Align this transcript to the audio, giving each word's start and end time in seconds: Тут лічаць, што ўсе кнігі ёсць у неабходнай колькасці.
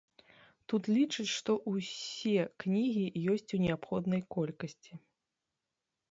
Тут 0.71 0.87
лічаць, 0.93 1.25
што 1.33 1.51
ўсе 1.71 2.45
кнігі 2.63 3.03
ёсць 3.33 3.53
у 3.57 3.59
неабходнай 3.65 4.21
колькасці. 4.37 4.93